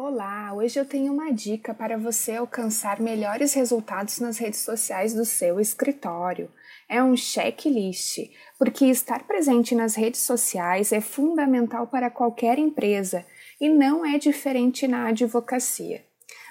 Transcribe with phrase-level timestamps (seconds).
[0.00, 5.24] Olá, hoje eu tenho uma dica para você alcançar melhores resultados nas redes sociais do
[5.24, 6.48] seu escritório.
[6.88, 13.26] É um checklist, porque estar presente nas redes sociais é fundamental para qualquer empresa
[13.60, 16.04] e não é diferente na advocacia.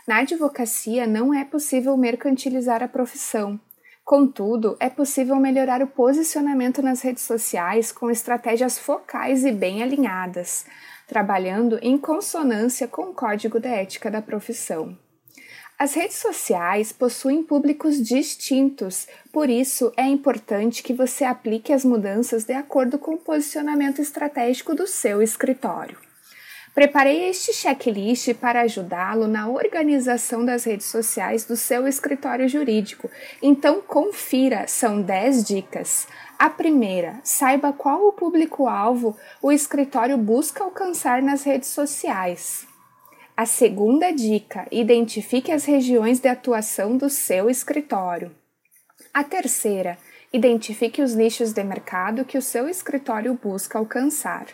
[0.05, 3.57] Na advocacia não é possível mercantilizar a profissão.
[4.07, 10.65] Contudo, é possível melhorar o posicionamento nas redes sociais com estratégias focais e bem alinhadas
[11.05, 14.97] trabalhando em consonância com o código da ética da profissão.
[15.77, 22.45] As redes sociais possuem públicos distintos, por isso é importante que você aplique as mudanças
[22.45, 26.06] de acordo com o posicionamento estratégico do seu escritório.
[26.77, 33.09] Preparei este checklist para ajudá-lo na organização das redes sociais do seu escritório jurídico,
[33.41, 36.07] então confira, são 10 dicas.
[36.37, 42.67] A primeira, saiba qual o público-alvo o escritório busca alcançar nas redes sociais.
[43.35, 48.35] A segunda dica, identifique as regiões de atuação do seu escritório.
[49.11, 49.97] A terceira,
[50.31, 54.45] identifique os nichos de mercado que o seu escritório busca alcançar.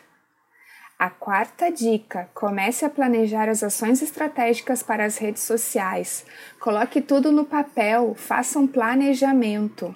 [1.04, 6.26] A quarta dica: comece a planejar as ações estratégicas para as redes sociais.
[6.62, 9.94] Coloque tudo no papel, faça um planejamento.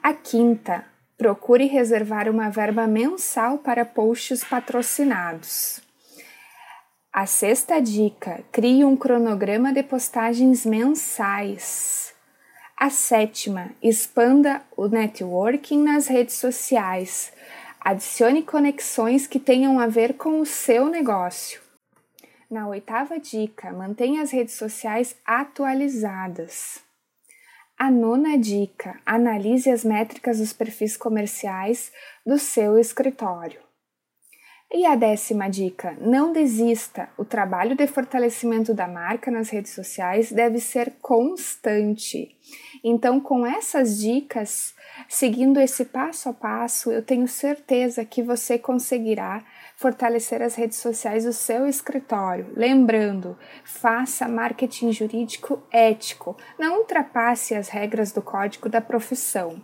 [0.00, 0.84] A quinta,
[1.18, 5.80] procure reservar uma verba mensal para posts patrocinados.
[7.12, 12.14] A sexta dica: crie um cronograma de postagens mensais.
[12.76, 17.32] A sétima: expanda o networking nas redes sociais.
[17.84, 21.60] Adicione conexões que tenham a ver com o seu negócio.
[22.50, 26.82] Na oitava dica: mantenha as redes sociais atualizadas.
[27.78, 31.92] A nona dica: analise as métricas dos perfis comerciais
[32.24, 33.60] do seu escritório.
[34.76, 37.08] E a décima dica: não desista.
[37.16, 42.36] O trabalho de fortalecimento da marca nas redes sociais deve ser constante.
[42.82, 44.74] Então, com essas dicas,
[45.08, 49.44] seguindo esse passo a passo, eu tenho certeza que você conseguirá
[49.76, 52.52] fortalecer as redes sociais do seu escritório.
[52.56, 59.62] Lembrando, faça marketing jurídico ético, não ultrapasse as regras do código da profissão.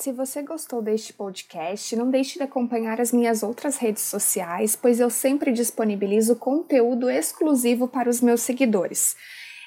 [0.00, 5.00] Se você gostou deste podcast, não deixe de acompanhar as minhas outras redes sociais, pois
[5.00, 9.16] eu sempre disponibilizo conteúdo exclusivo para os meus seguidores.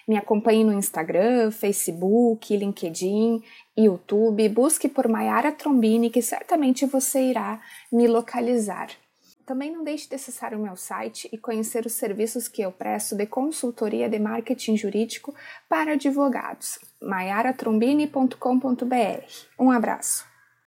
[0.08, 3.44] Me acompanhe no Instagram, Facebook, LinkedIn,
[3.78, 4.48] YouTube.
[4.48, 7.62] Busque por Maiara Trombini, que certamente você irá
[7.92, 8.88] me localizar.
[9.52, 13.18] Também não deixe de acessar o meu site e conhecer os serviços que eu presto
[13.18, 15.36] de consultoria de marketing jurídico
[15.68, 16.80] para advogados.
[17.02, 19.26] maiaratrombini.com.br.
[19.60, 20.31] Um abraço.